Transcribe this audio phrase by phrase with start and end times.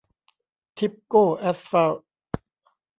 [0.77, 2.05] ทิปโก้แอสฟัลท์